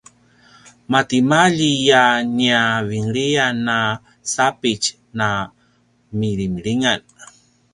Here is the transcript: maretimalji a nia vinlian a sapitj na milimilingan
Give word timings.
maretimalji 0.91 1.71
a 2.03 2.05
nia 2.37 2.61
vinlian 2.89 3.59
a 3.79 3.79
sapitj 4.33 4.85
na 5.17 5.27
milimilingan 6.19 7.01